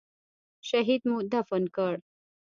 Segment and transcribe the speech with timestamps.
[0.69, 1.93] شهيد مو دفن کړ.